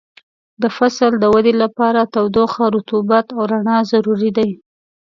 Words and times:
د 0.61 0.63
فصل 0.77 1.11
د 1.19 1.23
ودې 1.35 1.53
لپاره 1.63 2.09
تودوخه، 2.13 2.63
رطوبت 2.75 3.27
او 3.35 3.41
رڼا 3.51 3.77
ضروري 3.91 4.31
دي. 4.37 4.49